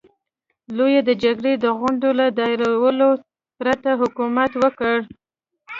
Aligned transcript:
لويي 0.75 0.99
د 1.07 1.11
جرګې 1.23 1.53
د 1.59 1.65
غونډو 1.79 2.09
له 2.19 2.25
دایرولو 2.37 3.09
پرته 3.57 3.89
حکومت 4.01 4.51
وکړ. 4.63 4.97